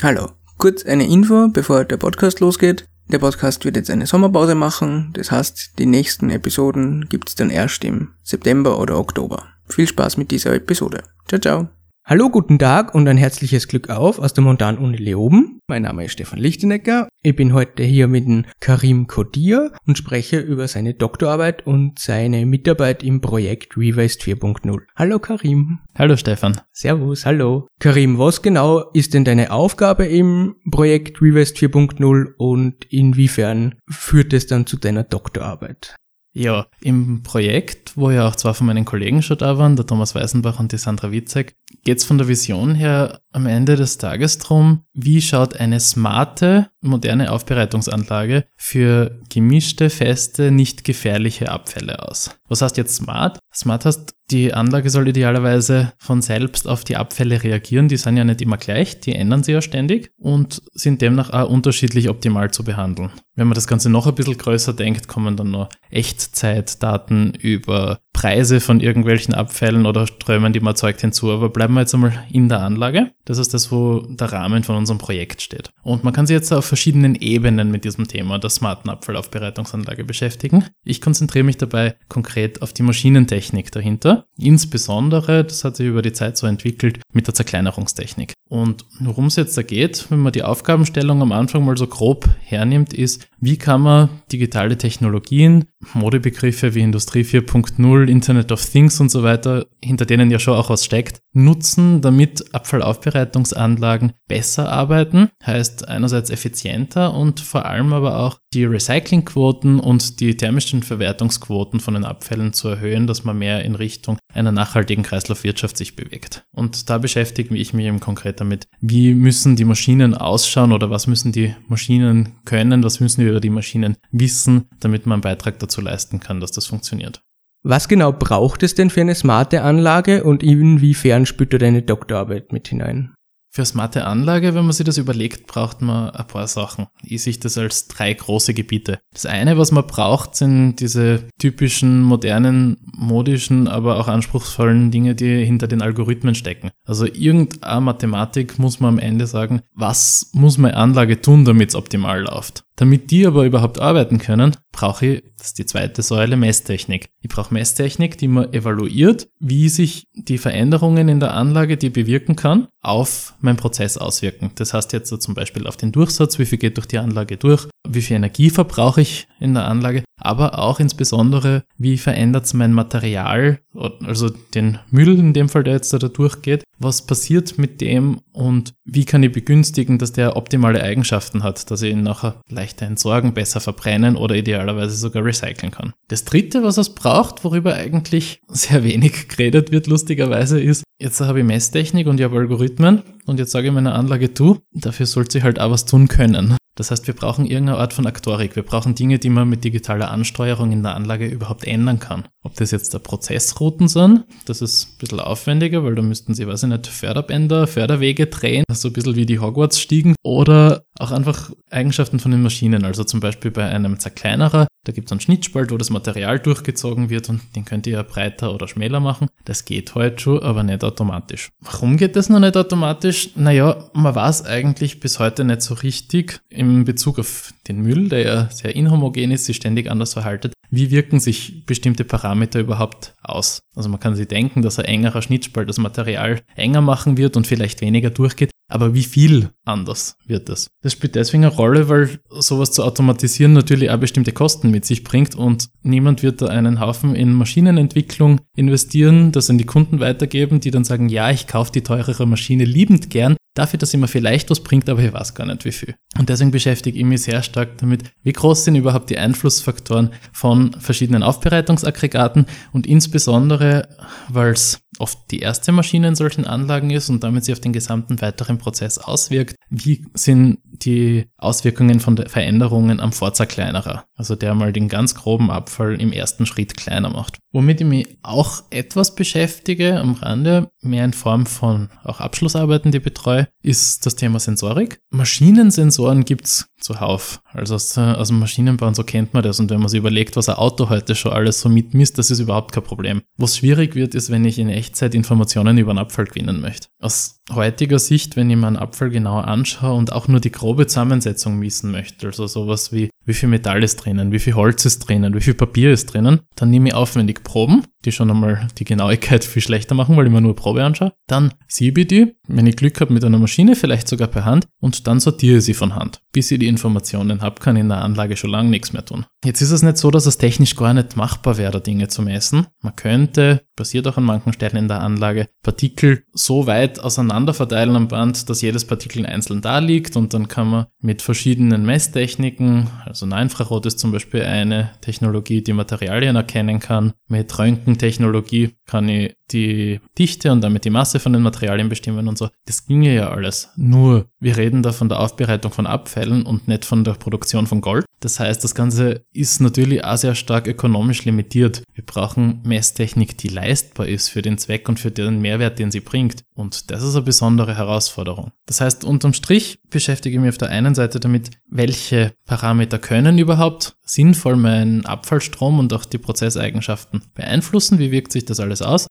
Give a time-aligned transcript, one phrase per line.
[0.00, 0.28] Hallo.
[0.58, 2.84] Kurz eine Info, bevor der Podcast losgeht.
[3.08, 7.84] Der Podcast wird jetzt eine Sommerpause machen, das heißt, die nächsten Episoden gibt's dann erst
[7.84, 9.48] im September oder Oktober.
[9.68, 11.02] Viel Spaß mit dieser Episode.
[11.26, 11.77] Ciao, ciao.
[12.10, 15.60] Hallo, guten Tag und ein herzliches Glück auf aus der Montan-Uni Leoben.
[15.66, 17.06] Mein Name ist Stefan Lichtenecker.
[17.22, 22.46] Ich bin heute hier mit dem Karim Kodir und spreche über seine Doktorarbeit und seine
[22.46, 24.78] Mitarbeit im Projekt Rewaste 4.0.
[24.96, 25.80] Hallo Karim.
[25.98, 26.58] Hallo Stefan.
[26.72, 27.68] Servus, hallo.
[27.78, 34.46] Karim, was genau ist denn deine Aufgabe im Projekt Rewaste 4.0 und inwiefern führt es
[34.46, 35.94] dann zu deiner Doktorarbeit?
[36.32, 40.14] Ja, im Projekt, wo ja auch zwei von meinen Kollegen schon da waren, der Thomas
[40.14, 44.38] Weißenbach und die Sandra Witzek, geht es von der Vision her am Ende des Tages
[44.38, 52.30] drum, wie schaut eine smarte, moderne Aufbereitungsanlage für gemischte, feste, nicht gefährliche Abfälle aus.
[52.48, 53.38] Was heißt jetzt smart?
[53.54, 57.88] Smart heißt, die Anlage soll idealerweise von selbst auf die Abfälle reagieren.
[57.88, 61.48] Die sind ja nicht immer gleich, die ändern sich ja ständig und sind demnach auch
[61.48, 63.10] unterschiedlich optimal zu behandeln.
[63.36, 68.60] Wenn man das Ganze noch ein bisschen größer denkt, kommen dann noch Echtzeitdaten über Preise
[68.60, 71.30] von irgendwelchen Abfällen oder Strömen, die man erzeugt, hinzu.
[71.30, 73.12] Aber bleiben wir jetzt einmal in der Anlage.
[73.24, 75.70] Das ist das, wo der Rahmen von unserem Projekt steht.
[75.82, 80.64] Und man kann sich jetzt auf verschiedenen Ebenen mit diesem Thema der smarten Abfallaufbereitungsanlage beschäftigen.
[80.84, 84.26] Ich konzentriere mich dabei konkret auf die Maschinentechnik dahinter.
[84.38, 88.34] Insbesondere, das hat sich über die Zeit so entwickelt, mit der Zerkleinerungstechnik.
[88.48, 92.28] Und worum es jetzt da geht, wenn man die Aufgabenstellung am Anfang mal so grob
[92.42, 99.10] hernimmt, ist, wie kann man digitale Technologien, Modebegriffe wie Industrie 4.0, Internet of Things und
[99.10, 105.86] so weiter, hinter denen ja schon auch was steckt, nutzen, damit Abfallaufbereitungsanlagen besser arbeiten, heißt
[105.86, 112.04] einerseits effizienter und vor allem aber auch die Recyclingquoten und die thermischen Verwertungsquoten von den
[112.04, 116.44] Abfällen zu erhöhen, dass man mehr in Richtung einer nachhaltigen Kreislaufwirtschaft sich bewegt.
[116.52, 121.06] Und da beschäftige ich mich im Konkret damit, wie müssen die Maschinen ausschauen oder was
[121.06, 125.58] müssen die Maschinen können, was müssen wir über die Maschinen wissen, damit man einen Beitrag
[125.58, 127.20] dazu leisten kann, dass das funktioniert.
[127.62, 132.52] Was genau braucht es denn für eine smarte Anlage und inwiefern spürt du deine Doktorarbeit
[132.52, 133.14] mit hinein?
[133.58, 136.86] Für smarte Anlage, wenn man sich das überlegt, braucht man ein paar Sachen.
[137.02, 139.00] Ich sehe das als drei große Gebiete.
[139.12, 145.44] Das eine, was man braucht, sind diese typischen, modernen, modischen, aber auch anspruchsvollen Dinge, die
[145.44, 146.70] hinter den Algorithmen stecken.
[146.84, 151.74] Also irgendeine Mathematik muss man am Ende sagen, was muss meine Anlage tun, damit es
[151.74, 152.62] optimal läuft.
[152.78, 157.10] Damit die aber überhaupt arbeiten können, brauche ich, das ist die zweite Säule, Messtechnik.
[157.20, 162.36] Ich brauche Messtechnik, die man evaluiert, wie sich die Veränderungen in der Anlage, die bewirken
[162.36, 164.52] kann, auf meinen Prozess auswirken.
[164.54, 167.36] Das heißt jetzt so zum Beispiel auf den Durchsatz, wie viel geht durch die Anlage
[167.36, 172.54] durch, wie viel Energie verbrauche ich in der Anlage, aber auch insbesondere, wie verändert es
[172.54, 177.80] mein Material, also den Müll in dem Fall, der jetzt da durchgeht, was passiert mit
[177.80, 182.40] dem und wie kann ich begünstigen, dass der optimale Eigenschaften hat, dass ich ihn nachher
[182.68, 185.92] leichter entsorgen, besser verbrennen oder idealerweise sogar recyceln kann.
[186.08, 191.40] Das dritte, was es braucht, worüber eigentlich sehr wenig geredet wird, lustigerweise, ist, jetzt habe
[191.40, 195.38] ich Messtechnik und ich habe Algorithmen und jetzt sage ich meiner Anlage, du, dafür sollte
[195.38, 196.56] sie halt auch was tun können.
[196.78, 198.54] Das heißt, wir brauchen irgendeine Art von Aktorik.
[198.54, 202.28] Wir brauchen Dinge, die man mit digitaler Ansteuerung in der Anlage überhaupt ändern kann.
[202.44, 206.46] Ob das jetzt der Prozessrouten sind, das ist ein bisschen aufwendiger, weil da müssten sie,
[206.46, 211.50] weiß ich nicht, Förderbänder, Förderwege drehen, so ein bisschen wie die Hogwarts-Stiegen, oder auch einfach
[211.68, 212.84] Eigenschaften von den Maschinen.
[212.84, 217.10] Also zum Beispiel bei einem Zerkleinerer, da gibt es einen Schnittspalt, wo das Material durchgezogen
[217.10, 219.28] wird und den könnt ihr ja breiter oder schmäler machen.
[219.44, 221.50] Das geht heute schon, aber nicht automatisch.
[221.60, 223.36] Warum geht das noch nicht automatisch?
[223.36, 228.22] Naja, man weiß eigentlich bis heute nicht so richtig in Bezug auf den Müll, der
[228.22, 230.54] ja sehr inhomogen ist, sich ständig anders verhaltet.
[230.70, 233.60] Wie wirken sich bestimmte Parameter überhaupt aus?
[233.74, 237.46] Also man kann sich denken, dass ein engerer Schnittspalt das Material enger machen wird und
[237.46, 238.50] vielleicht weniger durchgeht.
[238.68, 240.70] Aber wie viel anders wird das?
[240.82, 245.04] Das spielt deswegen eine Rolle, weil sowas zu automatisieren natürlich auch bestimmte Kosten mit sich
[245.04, 250.60] bringt und niemand wird da einen Haufen in Maschinenentwicklung investieren, das an die Kunden weitergeben,
[250.60, 254.08] die dann sagen, ja, ich kaufe die teurere Maschine liebend gern, dafür, dass sie mir
[254.08, 255.94] vielleicht was bringt, aber ich weiß gar nicht wie viel.
[256.18, 260.72] Und deswegen beschäftige ich mich sehr stark damit, wie groß sind überhaupt die Einflussfaktoren von
[260.78, 263.88] verschiedenen Aufbereitungsaggregaten und insbesondere,
[264.28, 267.72] weil es oft die erste Maschine in solchen Anlagen ist und damit sie auf den
[267.72, 269.56] gesamten weiteren Prozess auswirkt.
[269.70, 274.04] Wie sind die Auswirkungen von Veränderungen am Vorzerkleinerer?
[274.14, 277.38] Also der mal den ganz groben Abfall im ersten Schritt kleiner macht.
[277.52, 282.98] Womit ich mich auch etwas beschäftige am Rande, mehr in Form von auch Abschlussarbeiten, die
[282.98, 285.00] ich betreue, ist das Thema Sensorik.
[285.10, 287.40] Maschinensensoren gibt's zuhauf.
[287.52, 289.60] Also aus, aus dem Maschinenbau und so kennt man das.
[289.60, 292.40] Und wenn man sich überlegt, was ein Auto heute schon alles so mitmisst, das ist
[292.40, 293.22] überhaupt kein Problem.
[293.36, 296.88] Was schwierig wird, ist, wenn ich in Echtzeit Informationen über einen Abfall gewinnen möchte.
[297.00, 300.86] Aus heutiger Sicht, wenn ich mir einen Abfall genauer anschaue und auch nur die grobe
[300.86, 305.00] Zusammensetzung missen möchte, also sowas wie wie viel Metall ist drinnen, wie viel Holz ist
[305.00, 308.84] drinnen, wie viel Papier ist drinnen, dann nehme ich aufwendig Proben, die schon einmal die
[308.84, 311.12] Genauigkeit viel schlechter machen, weil ich mir nur Probe anschaue.
[311.26, 314.66] Dann siebe ich die, wenn ich Glück habe mit einer Maschine, vielleicht sogar per Hand,
[314.80, 316.22] und dann sortiere ich sie von Hand.
[316.32, 319.26] Bis ich die Informationen habe, kann ich in der Anlage schon lange nichts mehr tun.
[319.44, 322.66] Jetzt ist es nicht so, dass es technisch gar nicht machbar wäre, Dinge zu messen.
[322.82, 327.94] Man könnte, passiert auch an manchen Stellen in der Anlage, Partikel so weit auseinander verteilen
[327.94, 332.90] am Band, dass jedes Partikel einzeln da liegt und dann kann man mit verschiedenen Messtechniken,
[333.04, 337.12] also Infrarot ist zum Beispiel eine Technologie, die Materialien erkennen kann.
[337.28, 342.38] Mit Röntgentechnologie kann ich die Dichte und damit die Masse von den Materialien bestimmen und
[342.38, 342.48] so.
[342.66, 343.70] Das ginge ja alles.
[343.76, 347.80] Nur, wir reden da von der Aufbereitung von Abfällen und nicht von der Produktion von
[347.80, 348.04] Gold.
[348.20, 351.82] Das heißt, das Ganze ist natürlich auch sehr stark ökonomisch limitiert.
[351.94, 356.00] Wir brauchen Messtechnik, die leistbar ist für den Zweck und für den Mehrwert, den sie
[356.00, 356.42] bringt.
[356.54, 358.50] Und das ist eine besondere Herausforderung.
[358.66, 363.38] Das heißt, unterm Strich beschäftige ich mich auf der einen Seite damit, welche Parameter können
[363.38, 367.98] überhaupt sinnvoll meinen Abfallstrom und auch die Prozesseigenschaften beeinflussen.
[367.98, 369.06] Wie wirkt sich das alles aus?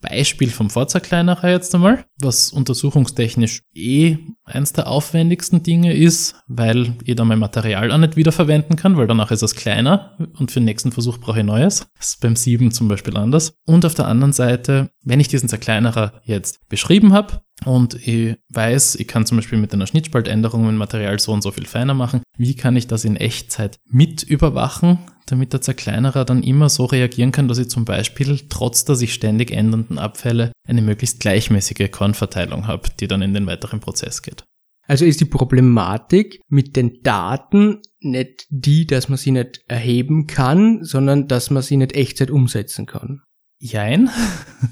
[0.00, 7.16] Beispiel vom Vorzerkleinerer jetzt einmal, was untersuchungstechnisch eh eins der aufwendigsten Dinge ist, weil ich
[7.16, 10.66] da mein Material auch nicht wiederverwenden kann, weil danach ist es kleiner und für den
[10.66, 11.86] nächsten Versuch brauche ich neues.
[11.98, 13.54] Das ist beim 7 zum Beispiel anders.
[13.66, 18.96] Und auf der anderen Seite, wenn ich diesen Zerkleinerer jetzt beschrieben habe, und ich weiß,
[18.96, 22.22] ich kann zum Beispiel mit einer Schnittspaltänderung mein Material so und so viel feiner machen.
[22.36, 27.32] Wie kann ich das in Echtzeit mit überwachen, damit der Zerkleinerer dann immer so reagieren
[27.32, 32.66] kann, dass ich zum Beispiel trotz der sich ständig ändernden Abfälle eine möglichst gleichmäßige Kornverteilung
[32.66, 34.44] habe, die dann in den weiteren Prozess geht.
[34.86, 40.82] Also ist die Problematik mit den Daten nicht die, dass man sie nicht erheben kann,
[40.82, 43.20] sondern dass man sie nicht Echtzeit umsetzen kann.
[43.58, 44.10] Jein.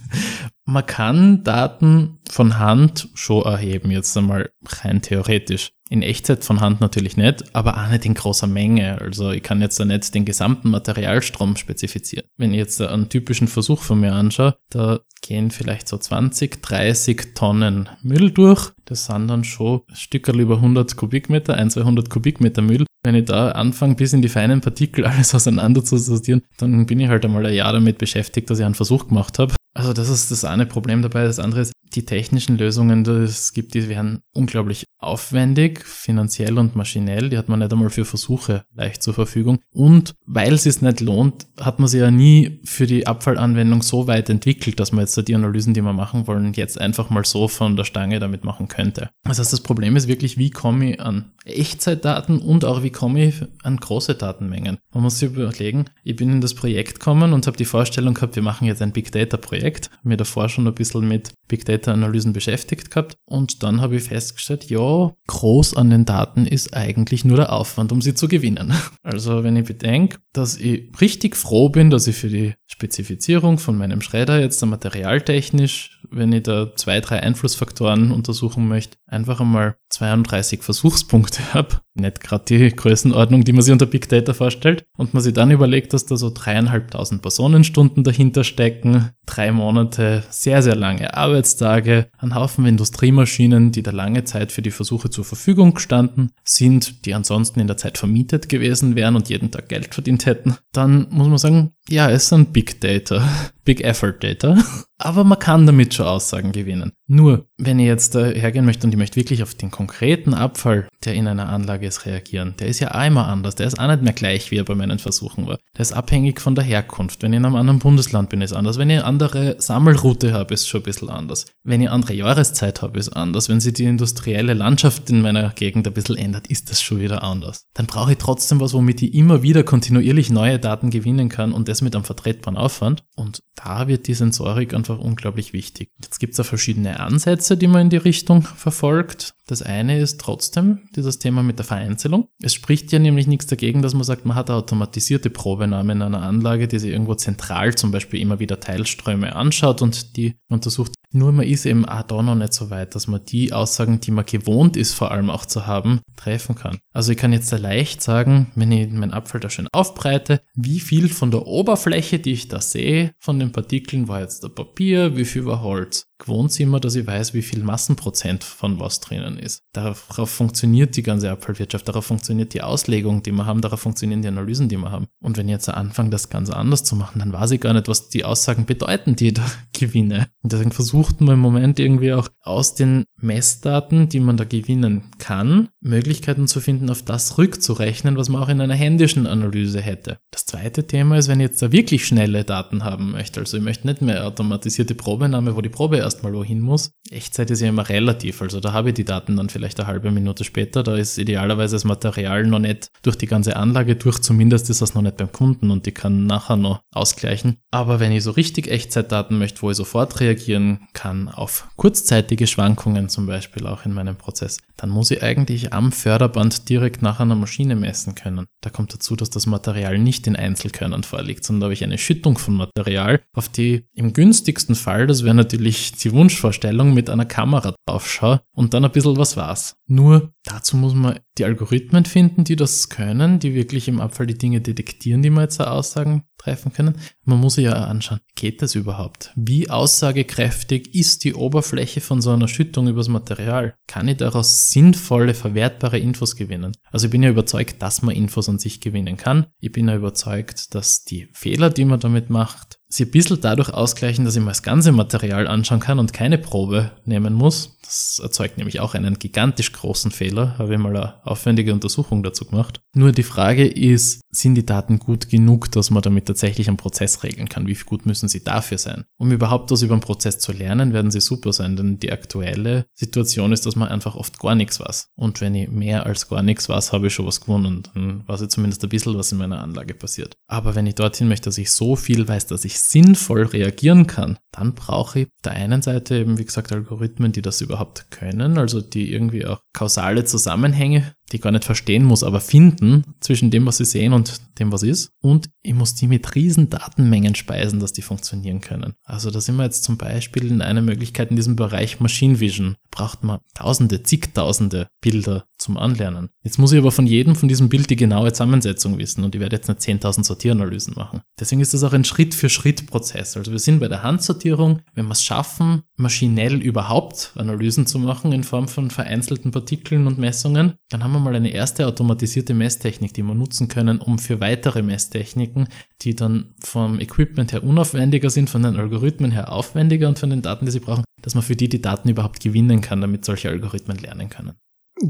[0.65, 5.73] Man kann Daten von Hand schon erheben, jetzt einmal rein theoretisch.
[5.89, 9.01] In Echtzeit von Hand natürlich nicht, aber auch nicht in großer Menge.
[9.01, 12.27] Also ich kann jetzt da nicht den gesamten Materialstrom spezifizieren.
[12.37, 17.35] Wenn ich jetzt einen typischen Versuch von mir anschaue, da gehen vielleicht so 20, 30
[17.35, 18.73] Tonnen Müll durch.
[18.85, 22.85] Das sind dann schon Stückerl über 100 Kubikmeter, ein, 200 Kubikmeter Müll.
[23.05, 26.99] Wenn ich da anfange, bis in die feinen Partikel alles auseinander zu sortieren, dann bin
[26.99, 29.55] ich halt einmal ein Jahr damit beschäftigt, dass ich einen Versuch gemacht habe.
[29.75, 31.25] Also das ist das eine Problem dabei.
[31.25, 36.75] Das andere ist, die technischen Lösungen, die es gibt, die werden unglaublich aufwendig, finanziell und
[36.75, 37.29] maschinell.
[37.29, 39.61] Die hat man nicht einmal für Versuche leicht zur Verfügung.
[39.73, 44.07] Und weil es sich nicht lohnt, hat man sie ja nie für die Abfallanwendung so
[44.07, 47.49] weit entwickelt, dass man jetzt die Analysen, die wir machen wollen, jetzt einfach mal so
[47.49, 49.11] von der Stange damit machen könnte.
[49.25, 53.25] Das heißt, das Problem ist wirklich, wie komme ich an Echtzeitdaten und auch wie komme
[53.27, 54.79] ich an große Datenmengen.
[54.93, 58.35] Man muss sich überlegen, ich bin in das Projekt gekommen und habe die Vorstellung gehabt,
[58.35, 59.91] wir machen jetzt ein Big Data Projekt.
[60.03, 64.05] Mir davor schon ein bisschen mit Big Data Analysen beschäftigt gehabt und dann habe ich
[64.05, 68.73] festgestellt, ja, groß an den Daten ist eigentlich nur der Aufwand, um sie zu gewinnen.
[69.03, 73.79] Also wenn ich bedenke, dass ich richtig froh bin, dass ich für die Spezifizierung von
[73.79, 80.63] meinem Schredder jetzt materialtechnisch, wenn ich da zwei, drei Einflussfaktoren untersuchen möchte, einfach einmal 32
[80.63, 81.81] Versuchspunkte habe.
[81.95, 84.85] Nicht gerade die Größenordnung, die man sich unter Big Data vorstellt.
[84.99, 90.63] Und man sich dann überlegt, dass da so dreieinhalbtausend Personenstunden dahinter stecken, drei Monate, sehr,
[90.63, 91.17] sehr lange
[91.67, 97.05] Arbeitstage, ein Haufen Industriemaschinen, die da lange Zeit für die Versuche zur Verfügung gestanden sind,
[97.05, 100.57] die ansonsten in der Zeit vermietet gewesen wären und jeden Tag Geld verdient hätten.
[100.73, 103.29] Dann muss man sagen, ja, es sind Big Data,
[103.65, 104.57] Big Effort Data,
[104.99, 106.93] aber man kann damit schon Aussagen gewinnen.
[107.07, 110.89] Nur, wenn ich jetzt äh, hergehen möchte und ich möchte wirklich auf den konkreten Abfall,
[111.05, 114.03] der in einer Anlage ist, reagieren, der ist ja einmal anders, der ist auch nicht
[114.03, 115.59] mehr gleich, wie er bei meinen Versuchen war.
[115.77, 117.23] Der ist abhängig von der Herkunft.
[117.23, 118.79] Wenn ich in einem anderen Bundesland bin, ist anders.
[118.79, 121.47] Wenn ich eine andere Sammelroute habe, ist schon ein bisschen anders.
[121.63, 123.49] Wenn ich andere Jahreszeit habe, ist anders.
[123.49, 127.23] Wenn sich die industrielle Landschaft in meiner Gegend ein bisschen ändert, ist das schon wieder
[127.23, 127.67] anders.
[127.75, 131.69] Dann brauche ich trotzdem was, womit ich immer wieder kontinuierlich neue Daten gewinnen kann und
[131.77, 133.05] das mit einem vertretbaren Aufwand.
[133.15, 135.91] Und da wird die Sensorik einfach unglaublich wichtig.
[136.03, 139.35] Jetzt gibt es ja verschiedene Ansätze, die man in die Richtung verfolgt.
[139.47, 142.29] Das eine ist trotzdem dieses Thema mit der Vereinzelung.
[142.43, 146.23] Es spricht ja nämlich nichts dagegen, dass man sagt, man hat automatisierte Probenahme in einer
[146.23, 150.93] Anlage, die sich irgendwo zentral zum Beispiel immer wieder Teilströme anschaut und die untersucht.
[151.13, 154.11] Nur man ist eben auch da noch nicht so weit, dass man die Aussagen, die
[154.11, 156.79] man gewohnt ist, vor allem auch zu haben, treffen kann.
[156.93, 160.81] Also ich kann jetzt sehr leicht sagen, wenn ich meinen Abfall da schön aufbreite, wie
[160.81, 165.17] viel von der Oberfläche, die ich da sehe, von den Partikeln war jetzt der Papier,
[165.17, 166.07] wie viel war Holz.
[166.19, 169.63] Gewohnt sind immer, dass ich weiß, wie viel Massenprozent von was drinnen ist.
[169.73, 174.29] Darauf funktioniert die ganze Abfallwirtschaft, darauf funktioniert die Auslegung, die wir haben, darauf funktionieren die
[174.29, 175.07] Analysen, die wir haben.
[175.21, 177.89] Und wenn ich jetzt anfange, das ganz anders zu machen, dann weiß ich gar nicht,
[177.89, 180.29] was die Aussagen bedeuten, die ich da gewinne.
[180.43, 185.11] Und deswegen versucht man im Moment irgendwie auch aus den Messdaten, die man da gewinnen
[185.19, 190.19] kann, Möglichkeiten zu finden, auf das rückzurechnen, was man auch in einer händischen Analyse hätte.
[190.31, 193.63] Das zweite Thema ist, wenn ich jetzt da wirklich schnelle Daten haben möchte, also ich
[193.63, 196.93] möchte nicht mehr automatisierte Probenahme, wo die Probe erstmal wohin muss.
[197.11, 200.11] Echtzeit ist ja immer relativ, also da habe ich die Daten dann vielleicht eine halbe
[200.11, 204.71] Minute später, da ist idealerweise das Material noch nicht durch die ganze Anlage durch, zumindest
[204.71, 207.59] ist das noch nicht beim Kunden und die kann nachher noch ausgleichen.
[207.71, 213.09] Aber wenn ich so richtig Echtzeitdaten möchte, wo ich sofort reagieren kann auf kurzzeitige Schwankungen
[213.09, 217.35] zum Beispiel auch in meinem Prozess, dann muss ich eigentlich am Förderband direkt nach einer
[217.35, 218.47] Maschine messen können.
[218.61, 221.99] Da kommt dazu, dass das Material nicht in Einzelkörnern vorliegt, sondern da habe ich eine
[221.99, 227.25] Schüttung von Material, auf die im günstigsten Fall, das wäre natürlich die Wunschvorstellung, mit einer
[227.25, 229.77] Kamera drauf schaue und dann ein bisschen was war's.
[229.87, 234.39] Nur dazu muss man die Algorithmen finden, die das können, die wirklich im Abfall die
[234.39, 236.97] Dinge detektieren, die man jetzt Aussagen treffen können.
[237.29, 239.33] Man muss sich ja anschauen, geht das überhaupt?
[239.35, 243.75] Wie aussagekräftig ist die Oberfläche von so einer Schüttung übers Material?
[243.89, 246.77] Kann ich daraus sinnvolle, verwertbare Infos gewinnen?
[246.93, 249.47] Also ich bin ja überzeugt, dass man Infos an sich gewinnen kann.
[249.59, 253.71] Ich bin ja überzeugt, dass die Fehler, die man damit macht, sie ein bisschen dadurch
[253.71, 257.77] ausgleichen, dass ich mir das ganze Material anschauen kann und keine Probe nehmen muss.
[257.83, 260.59] Das erzeugt nämlich auch einen gigantisch großen Fehler.
[260.59, 262.81] Habe ich mal eine aufwendige Untersuchung dazu gemacht.
[262.95, 267.16] Nur die Frage ist, sind die Daten gut genug, dass man damit tatsächlich einen Prozess
[267.23, 267.67] regeln kann?
[267.67, 269.05] Wie gut müssen sie dafür sein?
[269.19, 272.87] Um überhaupt was über einen Prozess zu lernen, werden sie super sein, denn die aktuelle
[272.95, 275.11] Situation ist, dass man einfach oft gar nichts weiß.
[275.17, 277.83] Und wenn ich mehr als gar nichts weiß, habe ich schon was gewonnen.
[277.95, 280.37] Dann weiß ich zumindest ein bisschen, was in meiner Anlage passiert.
[280.47, 284.39] Aber wenn ich dorthin möchte, dass ich so viel weiß, dass ich sinnvoll reagieren kann,
[284.53, 288.59] dann brauche ich auf der einen Seite eben, wie gesagt, Algorithmen, die das überhaupt können,
[288.59, 293.67] also die irgendwie auch kausale Zusammenhänge die gar nicht verstehen muss, aber finden zwischen dem,
[293.67, 295.11] was sie sehen und dem, was ist.
[295.21, 298.95] Und ich muss die mit riesen Datenmengen speisen, dass die funktionieren können.
[299.05, 302.77] Also da sind wir jetzt zum Beispiel in einer Möglichkeit in diesem Bereich Machine Vision.
[302.91, 306.31] Braucht man tausende, zigtausende Bilder zum Anlernen.
[306.43, 309.41] Jetzt muss ich aber von jedem von diesem Bild die genaue Zusammensetzung wissen und ich
[309.41, 311.23] werde jetzt nicht 10.000 Sortieranalysen machen.
[311.39, 313.37] Deswegen ist das auch ein Schritt-für-Schritt-Prozess.
[313.37, 318.33] Also wir sind bei der Handsortierung, wenn wir es schaffen, maschinell überhaupt Analysen zu machen
[318.33, 323.15] in Form von vereinzelten Partikeln und Messungen, dann haben wir mal eine erste automatisierte Messtechnik,
[323.15, 325.69] die wir nutzen können, um für weitere Messtechniken,
[326.03, 330.43] die dann vom Equipment her unaufwendiger sind, von den Algorithmen her aufwendiger und von den
[330.43, 333.49] Daten, die sie brauchen, dass man für die die Daten überhaupt gewinnen kann, damit solche
[333.49, 334.55] Algorithmen lernen können.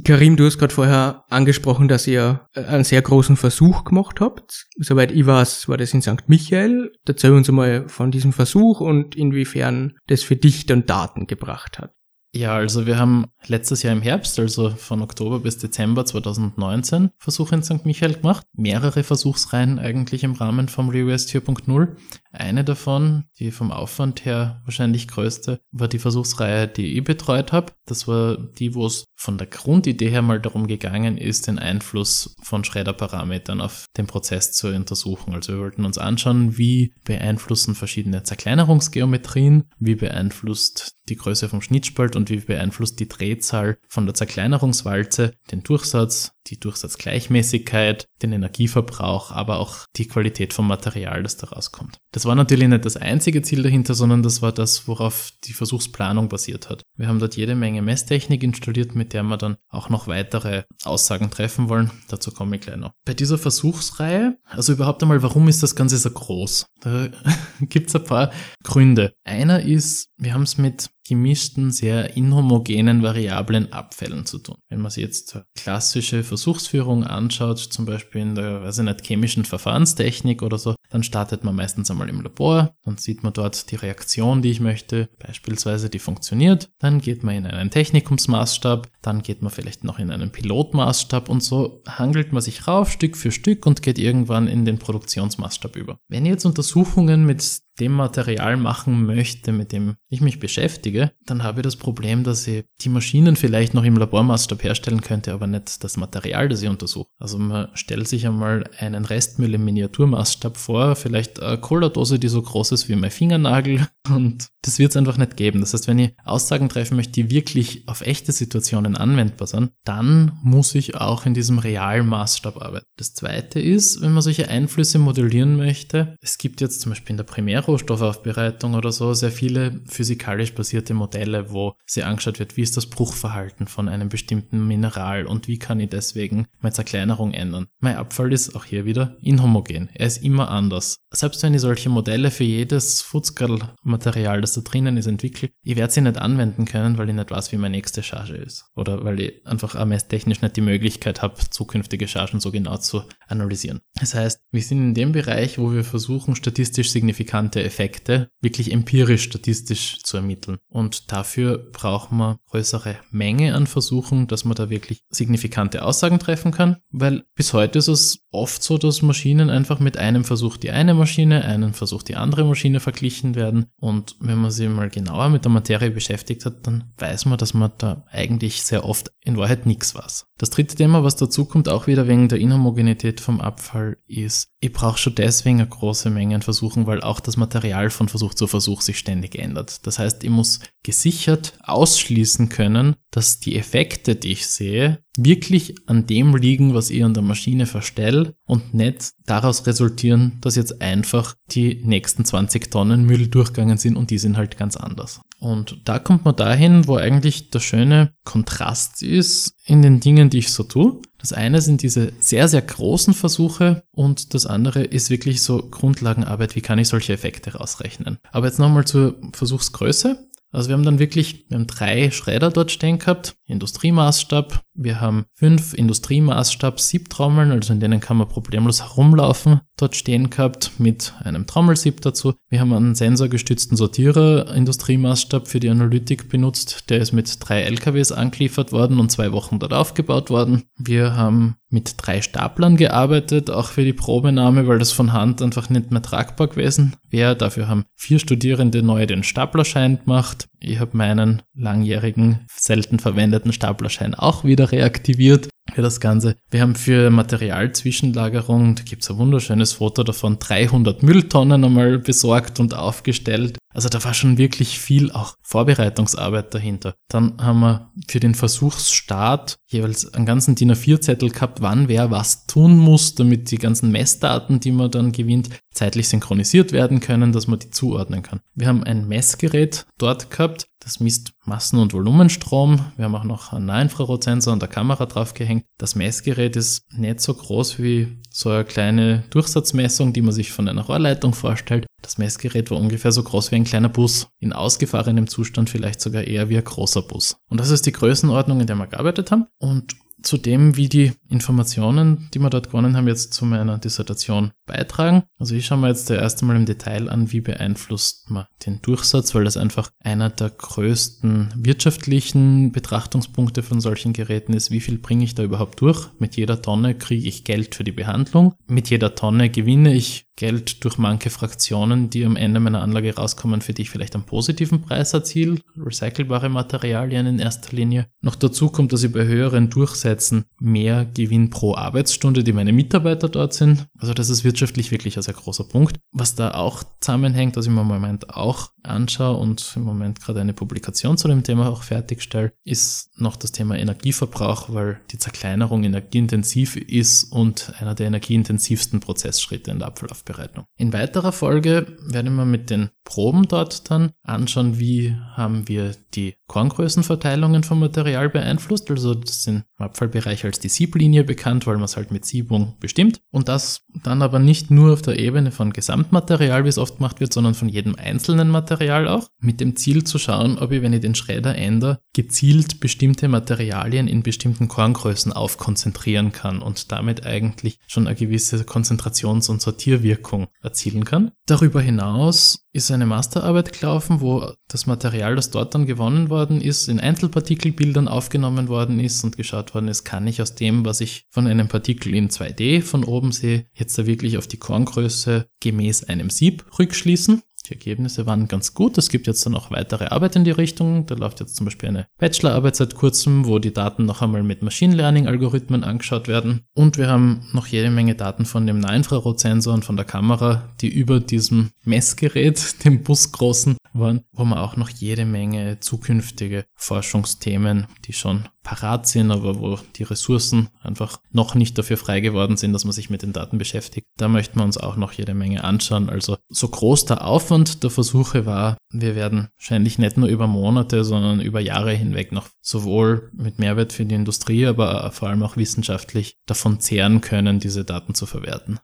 [0.04, 4.66] Karim, du hast gerade vorher angesprochen, dass ihr einen sehr großen Versuch gemacht habt.
[4.78, 6.28] Soweit ich weiß, war das in St.
[6.28, 6.92] Michael.
[7.06, 11.92] Erzähl uns einmal von diesem Versuch und inwiefern das für dich dann Daten gebracht hat.
[12.36, 17.54] Ja, also wir haben letztes Jahr im Herbst, also von Oktober bis Dezember 2019, Versuche
[17.54, 17.86] in St.
[17.86, 18.46] Michael gemacht.
[18.52, 21.96] Mehrere Versuchsreihen eigentlich im Rahmen vom ReWest 4.0.
[22.38, 27.72] Eine davon, die vom Aufwand her wahrscheinlich größte, war die Versuchsreihe, die ich betreut habe.
[27.86, 32.34] Das war die, wo es von der Grundidee her mal darum gegangen ist, den Einfluss
[32.42, 35.34] von Schredderparametern auf den Prozess zu untersuchen.
[35.34, 42.16] Also wir wollten uns anschauen, wie beeinflussen verschiedene Zerkleinerungsgeometrien, wie beeinflusst die Größe vom Schnittspalt
[42.16, 49.58] und wie beeinflusst die Drehzahl von der Zerkleinerungswalze den Durchsatz, die Durchsatzgleichmäßigkeit, den Energieverbrauch, aber
[49.58, 51.98] auch die Qualität vom Material, das daraus kommt.
[52.12, 56.28] Das war natürlich nicht das einzige Ziel dahinter, sondern das war das, worauf die Versuchsplanung
[56.28, 56.82] basiert hat.
[56.96, 61.30] Wir haben dort jede Menge Messtechnik installiert, mit der wir dann auch noch weitere Aussagen
[61.30, 61.90] treffen wollen.
[62.08, 62.92] Dazu komme ich gleich noch.
[63.04, 66.66] Bei dieser Versuchsreihe, also überhaupt einmal, warum ist das Ganze so groß?
[66.80, 67.08] Da
[67.60, 69.12] gibt es ein paar Gründe.
[69.24, 74.56] Einer ist, wir haben es mit gemischten, sehr inhomogenen variablen Abfällen zu tun.
[74.68, 79.44] Wenn man sich jetzt klassische Versuchsführung anschaut, zum Beispiel in der, weiß ich nicht, chemischen
[79.44, 83.76] Verfahrenstechnik oder so, dann startet man meistens einmal im Labor, dann sieht man dort die
[83.76, 89.42] Reaktion, die ich möchte, beispielsweise die funktioniert, dann geht man in einen Technikumsmaßstab, dann geht
[89.42, 93.66] man vielleicht noch in einen Pilotmaßstab und so hangelt man sich rauf Stück für Stück
[93.66, 95.98] und geht irgendwann in den Produktionsmaßstab über.
[96.08, 101.42] Wenn ich jetzt Untersuchungen mit dem Material machen möchte, mit dem ich mich beschäftige, dann
[101.42, 105.47] habe ich das Problem, dass ich die Maschinen vielleicht noch im Labormaßstab herstellen könnte, aber
[105.47, 107.09] nicht das Material, das ich untersuche.
[107.18, 112.42] Also man stellt sich einmal einen Restmüll im Miniaturmaßstab vor, vielleicht eine Cola-Dose, die so
[112.42, 115.61] groß ist wie mein Fingernagel und das wird es einfach nicht geben.
[115.61, 120.38] Das heißt, wenn ich Aussagen treffen möchte, die wirklich auf echte Situationen anwendbar sind, dann
[120.42, 122.87] muss ich auch in diesem realen Maßstab arbeiten.
[122.97, 127.18] Das zweite ist, wenn man solche Einflüsse modellieren möchte, es gibt jetzt zum Beispiel in
[127.18, 132.62] der Primär Nährrohstoffaufbereitung oder so sehr viele physikalisch basierte Modelle, wo sie angeschaut wird, wie
[132.62, 137.66] ist das Bruchverhalten von einem bestimmten Mineral und wie kann ich deswegen meine Zerkleinerung ändern.
[137.80, 139.88] Mein Abfall ist auch hier wieder inhomogen.
[139.94, 140.99] Er ist immer anders.
[141.11, 145.92] Selbst wenn ich solche Modelle für jedes Futzgerl-Material, das da drinnen ist, entwickle, ich werde
[145.92, 148.66] sie nicht anwenden können, weil ich nicht weiß, wie meine nächste Charge ist.
[148.76, 149.75] Oder weil ich einfach
[150.08, 153.80] technisch nicht die Möglichkeit habe, zukünftige Chargen so genau zu analysieren.
[153.99, 159.25] Das heißt, wir sind in dem Bereich, wo wir versuchen, statistisch signifikante Effekte wirklich empirisch
[159.25, 160.58] statistisch zu ermitteln.
[160.68, 166.52] Und dafür brauchen wir größere Menge an Versuchen, dass man da wirklich signifikante Aussagen treffen
[166.52, 170.70] kann, weil bis heute ist es oft so, dass Maschinen einfach mit einem Versuch die
[170.70, 173.66] eine Maschine, einen Versuch die andere Maschine verglichen werden.
[173.78, 177.54] Und wenn man sich mal genauer mit der Materie beschäftigt hat, dann weiß man, dass
[177.54, 180.26] man da eigentlich sehr oft in Wahrheit nichts weiß.
[180.38, 184.72] Das dritte Thema, was dazu kommt, auch wieder wegen der Inhomogenität vom Abfall, ist, ich
[184.72, 187.45] brauche schon deswegen eine große Menge an Versuchen, weil auch das Material
[187.90, 189.86] von Versuch zu Versuch sich ständig ändert.
[189.86, 196.06] Das heißt, ich muss gesichert ausschließen können, dass die Effekte, die ich sehe, wirklich an
[196.06, 201.35] dem liegen, was ich an der Maschine verstelle und nicht daraus resultieren, dass jetzt einfach
[201.50, 205.20] die nächsten 20 Tonnen Müll durchgegangen sind und die sind halt ganz anders.
[205.38, 210.38] Und da kommt man dahin, wo eigentlich der schöne Kontrast ist in den Dingen, die
[210.38, 211.00] ich so tue.
[211.18, 216.56] Das eine sind diese sehr, sehr großen Versuche und das andere ist wirklich so Grundlagenarbeit,
[216.56, 218.18] wie kann ich solche Effekte rausrechnen.
[218.30, 220.26] Aber jetzt nochmal zur Versuchsgröße.
[220.56, 224.62] Also wir haben dann wirklich, wir haben drei Schredder dort stehen gehabt, Industriemaßstab.
[224.72, 230.72] Wir haben fünf Industriemaßstab Siebtrommeln, also in denen kann man problemlos herumlaufen, dort stehen gehabt
[230.78, 232.32] mit einem Trommelsieb dazu.
[232.48, 236.88] Wir haben einen sensorgestützten Sortierer Industriemaßstab für die Analytik benutzt.
[236.88, 240.62] Der ist mit drei LKWs angeliefert worden und zwei Wochen dort aufgebaut worden.
[240.78, 245.68] Wir haben mit drei Staplern gearbeitet, auch für die Probenahme, weil das von Hand einfach
[245.68, 247.37] nicht mehr tragbar gewesen wäre.
[247.37, 250.46] Dafür haben vier Studierende neu den Staplerschein gemacht.
[250.61, 256.37] Ich habe meinen langjährigen, selten verwendeten Staplerschein auch wieder reaktiviert für das Ganze.
[256.50, 262.61] Wir haben für Materialzwischenlagerung, da gibt es ein wunderschönes Foto davon, 300 Mülltonnen einmal besorgt
[262.61, 263.58] und aufgestellt.
[263.76, 266.94] Also da war schon wirklich viel auch Vorbereitungsarbeit dahinter.
[267.08, 272.46] Dann haben wir für den Versuchsstart jeweils einen ganzen DIN A4-Zettel gehabt, wann wer was
[272.46, 277.49] tun muss, damit die ganzen Messdaten, die man dann gewinnt, zeitlich synchronisiert werden können, dass
[277.49, 278.40] man die zuordnen kann.
[278.54, 282.80] Wir haben ein Messgerät dort gehabt, das misst Massen- und Volumenstrom.
[282.97, 285.65] Wir haben auch noch einen Nahinfrarotsensor und der Kamera draufgehängt.
[285.78, 290.69] Das Messgerät ist nicht so groß wie so eine kleine Durchsatzmessung, die man sich von
[290.69, 291.87] einer Rohrleitung vorstellt.
[292.02, 294.28] Das Messgerät war ungefähr so groß wie ein kleiner Bus.
[294.39, 297.37] In ausgefahrenem Zustand vielleicht sogar eher wie ein großer Bus.
[297.49, 299.47] Und das ist die Größenordnung, in der wir gearbeitet haben.
[299.59, 304.52] Und zu dem, wie die Informationen, die wir dort gewonnen haben, jetzt zu meiner Dissertation
[304.66, 305.24] beitragen.
[305.38, 308.80] Also ich schaue mir jetzt der erste Mal im Detail an, wie beeinflusst man den
[308.82, 314.70] Durchsatz, weil das einfach einer der größten wirtschaftlichen Betrachtungspunkte von solchen Geräten ist.
[314.70, 316.08] Wie viel bringe ich da überhaupt durch?
[316.18, 318.54] Mit jeder Tonne kriege ich Geld für die Behandlung.
[318.66, 323.62] Mit jeder Tonne gewinne ich Geld durch manche Fraktionen, die am Ende meiner Anlage rauskommen,
[323.62, 328.06] für die ich vielleicht einen positiven Preis erziele, recycelbare Materialien in erster Linie.
[328.20, 333.30] Noch dazu kommt, dass ich bei höheren Durchsätzen mehr Gewinn pro Arbeitsstunde, die meine Mitarbeiter
[333.30, 333.86] dort sind.
[333.99, 335.99] Also das ist wirtschaftlich wirklich ein sehr großer Punkt.
[336.12, 340.40] Was da auch zusammenhängt, was ich mir im Moment auch anschaue und im Moment gerade
[340.40, 345.84] eine Publikation zu dem Thema auch fertigstelle, ist noch das Thema Energieverbrauch, weil die Zerkleinerung
[345.84, 349.86] energieintensiv ist und einer der energieintensivsten Prozessschritte in der
[350.26, 350.67] Abfallaufbereitung.
[350.76, 356.34] In weiterer Folge werden wir mit den Proben dort dann anschauen, wie haben wir die
[356.49, 358.91] Korngrößenverteilungen vom Material beeinflusst.
[358.91, 363.21] Also das sind Abfallbereich als die Sieblinie bekannt, weil man es halt mit Siebung bestimmt.
[363.30, 367.21] Und das dann aber nicht nur auf der Ebene von Gesamtmaterial, wie es oft gemacht
[367.21, 370.93] wird, sondern von jedem einzelnen Material auch, mit dem Ziel zu schauen, ob ich, wenn
[370.93, 377.78] ich den Schredder ändere, gezielt bestimmte Materialien in bestimmten Korngrößen aufkonzentrieren kann und damit eigentlich
[377.86, 381.32] schon eine gewisse Konzentrations- und Sortierwirkung erzielen kann.
[381.47, 386.89] Darüber hinaus ist eine Masterarbeit gelaufen, wo das Material, das dort dann gewonnen worden ist,
[386.89, 391.26] in Einzelpartikelbildern aufgenommen worden ist und geschaut worden ist, kann ich aus dem, was ich
[391.30, 396.04] von einem Partikel in 2D von oben sehe, jetzt da wirklich auf die Korngröße gemäß
[396.04, 397.43] einem Sieb rückschließen.
[397.66, 398.96] Die Ergebnisse waren ganz gut.
[398.96, 401.06] Es gibt jetzt dann auch weitere Arbeit in die Richtung.
[401.06, 404.62] Da läuft jetzt zum Beispiel eine Bachelorarbeit seit kurzem, wo die Daten noch einmal mit
[404.62, 406.62] Machine Learning Algorithmen angeschaut werden.
[406.74, 410.88] Und wir haben noch jede Menge Daten von dem Nahinfrarotsensor und von der Kamera, die
[410.88, 418.12] über diesem Messgerät, dem busgroßen, waren, wo man auch noch jede Menge zukünftige Forschungsthemen, die
[418.12, 422.84] schon parat sind, aber wo die Ressourcen einfach noch nicht dafür frei geworden sind, dass
[422.84, 424.08] man sich mit den Daten beschäftigt.
[424.16, 426.10] Da möchten wir uns auch noch jede Menge anschauen.
[426.10, 431.04] Also so groß der Aufwand der Versuche war, wir werden wahrscheinlich nicht nur über Monate,
[431.04, 435.56] sondern über Jahre hinweg noch sowohl mit Mehrwert für die Industrie, aber vor allem auch
[435.56, 438.80] wissenschaftlich davon zehren können, diese Daten zu verwerten.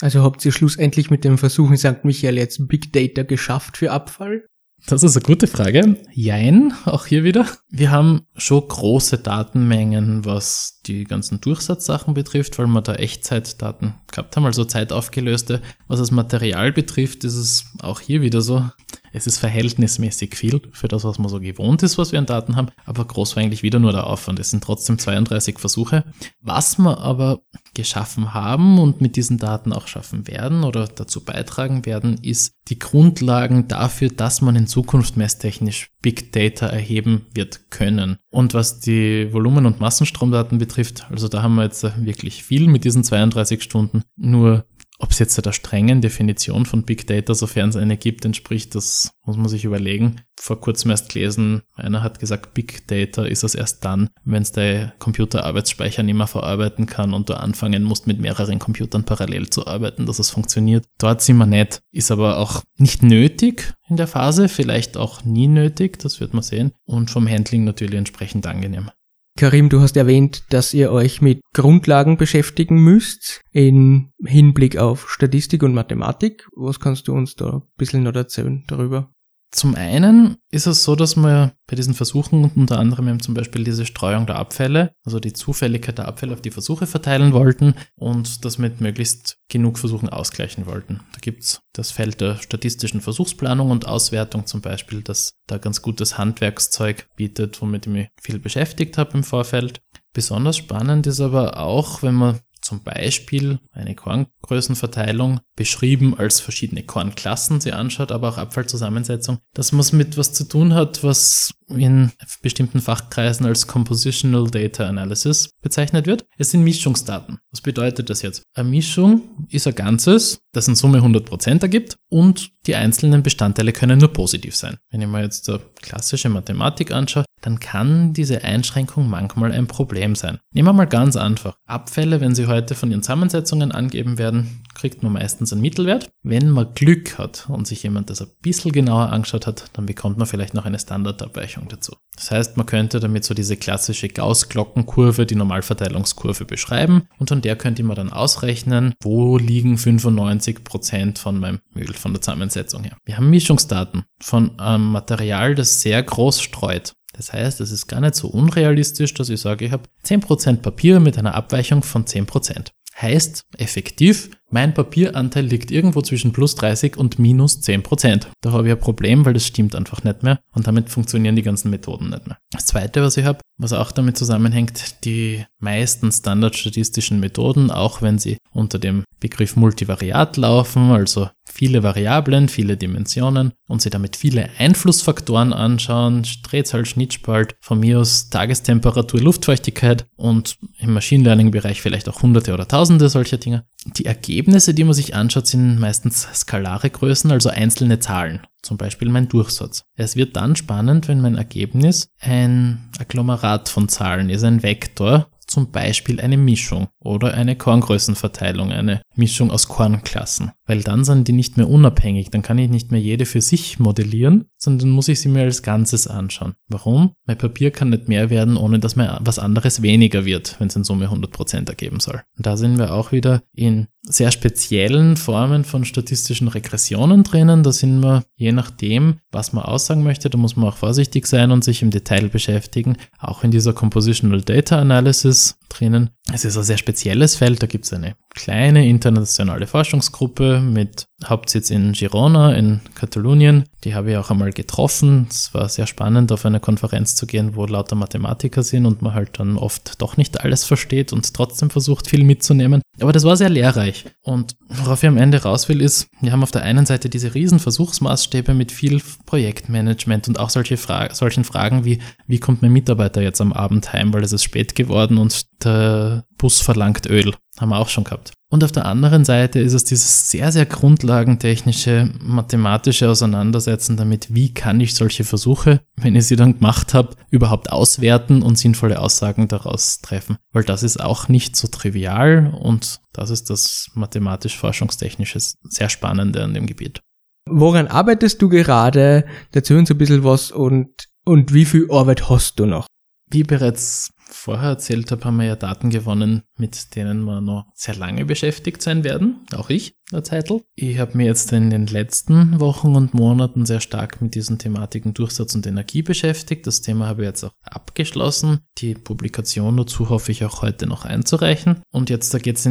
[0.00, 2.04] Also habt ihr schlussendlich mit dem Versuch in St.
[2.04, 4.46] Michael jetzt Big Data geschafft für Abfall?
[4.86, 5.96] Das ist eine gute Frage.
[6.12, 7.46] Jein, auch hier wieder.
[7.70, 14.36] Wir haben schon große Datenmengen, was die ganzen Durchsatzsachen betrifft, weil wir da Echtzeitdaten gehabt
[14.36, 15.60] haben, also zeitaufgelöste.
[15.88, 18.68] Was das Material betrifft, ist es auch hier wieder so.
[19.16, 22.54] Es ist verhältnismäßig viel für das, was man so gewohnt ist, was wir an Daten
[22.54, 24.38] haben, aber groß war eigentlich wieder nur der Aufwand.
[24.38, 26.04] Es sind trotzdem 32 Versuche.
[26.42, 27.40] Was wir aber
[27.72, 32.78] geschaffen haben und mit diesen Daten auch schaffen werden oder dazu beitragen werden, ist die
[32.78, 38.18] Grundlagen dafür, dass man in Zukunft messtechnisch Big Data erheben wird können.
[38.30, 42.84] Und was die Volumen- und Massenstromdaten betrifft, also da haben wir jetzt wirklich viel mit
[42.84, 44.02] diesen 32 Stunden.
[44.16, 44.66] Nur
[44.98, 49.10] ob es jetzt der strengen Definition von Big Data, sofern es eine gibt, entspricht, das
[49.24, 50.22] muss man sich überlegen.
[50.38, 54.52] Vor kurzem erst gelesen, einer hat gesagt, Big Data ist es erst dann, wenn es
[54.52, 59.66] der Computerarbeitsspeicher nicht mehr verarbeiten kann und du anfangen musst, mit mehreren Computern parallel zu
[59.66, 60.86] arbeiten, dass es funktioniert.
[60.98, 65.48] Dort sind wir nicht, ist aber auch nicht nötig in der Phase, vielleicht auch nie
[65.48, 66.72] nötig, das wird man sehen.
[66.84, 68.90] Und vom Handling natürlich entsprechend angenehm.
[69.36, 75.62] Karim, du hast erwähnt, dass ihr euch mit Grundlagen beschäftigen müsst in Hinblick auf Statistik
[75.62, 76.48] und Mathematik.
[76.56, 79.14] Was kannst du uns da ein bisschen noch erzählen darüber?
[79.52, 83.64] Zum einen ist es so, dass wir bei diesen Versuchen unter anderem eben zum Beispiel
[83.64, 88.44] diese Streuung der Abfälle, also die Zufälligkeit der Abfälle auf die Versuche verteilen wollten und
[88.44, 91.00] das mit möglichst genug Versuchen ausgleichen wollten.
[91.12, 96.18] Da gibt's das Feld der statistischen Versuchsplanung und Auswertung zum Beispiel, das da ganz gutes
[96.18, 99.80] Handwerkszeug bietet, womit ich mich viel beschäftigt habe im Vorfeld.
[100.12, 107.60] Besonders spannend ist aber auch, wenn man zum Beispiel eine Korngrößenverteilung beschrieben als verschiedene Kornklassen
[107.60, 112.12] sie anschaut, aber auch Abfallzusammensetzung, dass man es mit was zu tun hat, was in
[112.42, 116.24] bestimmten Fachkreisen als Compositional Data Analysis bezeichnet wird.
[116.38, 117.38] Es sind Mischungsdaten.
[117.50, 118.42] Was bedeutet das jetzt?
[118.54, 123.98] Eine Mischung ist ein Ganzes, das in Summe 100% ergibt und die einzelnen Bestandteile können
[123.98, 124.76] nur positiv sein.
[124.90, 130.14] Wenn ich mir jetzt die klassische Mathematik anschaue, dann kann diese Einschränkung manchmal ein Problem
[130.16, 130.38] sein.
[130.52, 131.56] Nehmen wir mal ganz einfach.
[131.66, 136.10] Abfälle, wenn sie heute von ihren Zusammensetzungen angeben werden, kriegt man meistens einen Mittelwert.
[136.22, 140.18] Wenn man Glück hat und sich jemand das ein bisschen genauer angeschaut hat, dann bekommt
[140.18, 141.96] man vielleicht noch eine Standardabweichung dazu.
[142.16, 147.56] Das heißt, man könnte damit so diese klassische Gauss-Glockenkurve, die Normalverteilungskurve beschreiben und an der
[147.56, 152.96] könnte man dann ausrechnen, wo liegen 95% von meinem Müll, von der Zusammensetzung her.
[153.04, 156.94] Wir haben Mischungsdaten von einem Material, das sehr groß streut.
[157.12, 161.00] Das heißt, es ist gar nicht so unrealistisch, dass ich sage, ich habe 10% Papier
[161.00, 162.68] mit einer Abweichung von 10%.
[163.00, 168.28] Heißt effektiv, mein Papieranteil liegt irgendwo zwischen plus 30 und minus 10 Prozent.
[168.40, 171.42] Da habe ich ein Problem, weil das stimmt einfach nicht mehr und damit funktionieren die
[171.42, 172.38] ganzen Methoden nicht mehr.
[172.52, 178.18] Das zweite, was ich habe, was auch damit zusammenhängt, die meisten standardstatistischen Methoden, auch wenn
[178.18, 184.50] sie unter dem Begriff Multivariat laufen, also viele Variablen, viele Dimensionen und sie damit viele
[184.58, 192.08] Einflussfaktoren anschauen, Drehzahl, Schnittspalt, von mir aus Tagestemperatur, Luftfeuchtigkeit und im Machine Learning Bereich vielleicht
[192.08, 193.64] auch hunderte oder tausende solcher Dinge.
[193.94, 199.08] Die Ergebnisse, die man sich anschaut, sind meistens skalare Größen, also einzelne Zahlen, zum Beispiel
[199.08, 199.84] mein Durchsatz.
[199.94, 205.70] Es wird dann spannend, wenn mein Ergebnis ein Agglomerat von Zahlen ist, ein Vektor, zum
[205.70, 210.52] Beispiel eine Mischung oder eine Korngrößenverteilung, eine Mischung aus Kornklassen.
[210.66, 213.78] Weil dann sind die nicht mehr unabhängig, dann kann ich nicht mehr jede für sich
[213.78, 216.56] modellieren, sondern muss ich sie mir als Ganzes anschauen.
[216.68, 217.12] Warum?
[217.24, 220.76] Mein Papier kann nicht mehr werden, ohne dass mir was anderes weniger wird, wenn es
[220.76, 222.20] in Summe 100% ergeben soll.
[222.36, 227.62] Und da sind wir auch wieder in sehr speziellen Formen von statistischen Regressionen drinnen.
[227.62, 231.50] Da sind wir, je nachdem, was man aussagen möchte, da muss man auch vorsichtig sein
[231.50, 232.96] und sich im Detail beschäftigen.
[233.18, 235.65] Auch in dieser Compositional Data Analysis Yes.
[235.68, 236.10] Drinnen.
[236.32, 241.70] Es ist ein sehr spezielles Feld, da gibt es eine kleine internationale Forschungsgruppe mit Hauptsitz
[241.70, 243.64] in Girona in Katalonien.
[243.84, 245.26] Die habe ich auch einmal getroffen.
[245.30, 249.14] Es war sehr spannend, auf eine Konferenz zu gehen, wo lauter Mathematiker sind und man
[249.14, 252.82] halt dann oft doch nicht alles versteht und trotzdem versucht, viel mitzunehmen.
[253.00, 254.04] Aber das war sehr lehrreich.
[254.22, 257.34] Und worauf ich am Ende raus will, ist, wir haben auf der einen Seite diese
[257.34, 262.72] riesen Versuchsmaßstäbe mit viel Projektmanagement und auch solche Fra solchen Fragen wie, wie kommt mein
[262.72, 267.34] Mitarbeiter jetzt am Abend heim, weil es ist spät geworden und der Bus verlangt Öl.
[267.58, 268.32] Haben wir auch schon gehabt.
[268.48, 274.54] Und auf der anderen Seite ist es dieses sehr, sehr grundlagentechnische, mathematische Auseinandersetzen damit, wie
[274.54, 279.48] kann ich solche Versuche, wenn ich sie dann gemacht habe, überhaupt auswerten und sinnvolle Aussagen
[279.48, 280.36] daraus treffen.
[280.52, 286.54] Weil das ist auch nicht so trivial und das ist das mathematisch-forschungstechnische sehr Spannende an
[286.54, 287.00] dem Gebiet.
[287.48, 289.24] Woran arbeitest du gerade?
[289.52, 292.86] Erzähl uns ein bisschen was und, und wie viel Arbeit hast du noch?
[293.28, 297.96] Wie bereits vorher erzählt habe, haben wir ja Daten gewonnen, mit denen wir noch sehr
[297.96, 299.46] lange beschäftigt sein werden.
[299.54, 300.62] Auch ich, der Zeitl.
[300.74, 305.14] Ich habe mir jetzt in den letzten Wochen und Monaten sehr stark mit diesen Thematiken
[305.14, 306.66] Durchsatz und Energie beschäftigt.
[306.66, 308.60] Das Thema habe ich jetzt auch abgeschlossen.
[308.78, 311.82] Die Publikation dazu hoffe ich auch heute noch einzureichen.
[311.90, 312.68] Und jetzt da geht es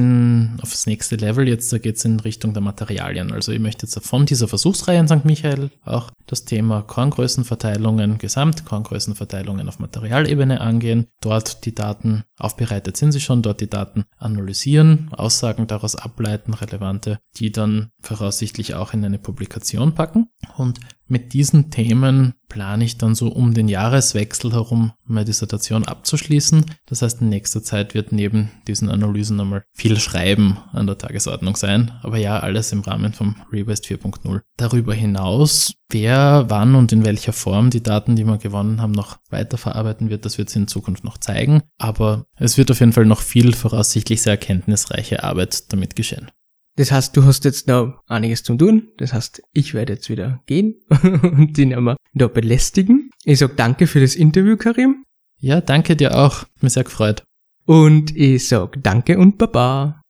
[0.62, 1.48] aufs nächste Level.
[1.48, 3.32] Jetzt da geht es in Richtung der Materialien.
[3.32, 5.26] Also ich möchte jetzt von dieser Versuchsreihe in St.
[5.26, 11.08] Michael auch das Thema Korngrößenverteilungen, Gesamtkorngrößenverteilungen auf Materialebene angehen.
[11.22, 17.20] Dort die Daten aufbereitet sind sie schon, dort die Daten analysieren, Aussagen daraus ableiten, relevante,
[17.38, 20.30] die dann voraussichtlich auch in eine Publikation packen.
[20.58, 26.66] Und mit diesen Themen plane ich dann so um den Jahreswechsel herum meine Dissertation abzuschließen.
[26.86, 31.56] Das heißt, in nächster Zeit wird neben diesen Analysen nochmal viel Schreiben an der Tagesordnung
[31.56, 31.92] sein.
[32.02, 34.42] Aber ja, alles im Rahmen vom Rebest 4.0.
[34.58, 39.18] Darüber hinaus, wer, wann und in welcher Form die Daten, die wir gewonnen haben, noch
[39.30, 41.62] weiterverarbeiten wird, das wird es in Zukunft noch zeigen.
[41.78, 46.32] Aber es wird auf jeden Fall noch viel voraussichtlich sehr erkenntnisreiche Arbeit damit geschehen.
[46.78, 48.90] Das heißt, du hast jetzt noch einiges zu tun.
[48.98, 50.76] Das heißt, ich werde jetzt wieder gehen
[51.22, 53.10] und den einmal da belästigen.
[53.24, 55.06] Ich sag danke für das Interview, Karim.
[55.40, 56.46] Ja, danke dir auch.
[56.62, 57.24] Mir sehr gefreut.
[57.66, 60.02] Und ich sag danke und baba.